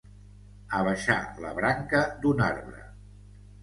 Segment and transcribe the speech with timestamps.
[0.77, 2.85] Abaixar la branca d'un arbre.